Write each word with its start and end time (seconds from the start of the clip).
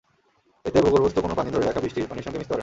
এতে 0.67 0.79
ভূগর্ভস্থ 0.85 1.17
কোনো 1.25 1.35
পানি 1.39 1.49
ধরে 1.55 1.65
রাখা 1.65 1.81
বৃষ্টির 1.83 2.09
পানির 2.09 2.25
সঙ্গে 2.25 2.39
মিশতে 2.39 2.51
পারে 2.51 2.57
না। 2.57 2.59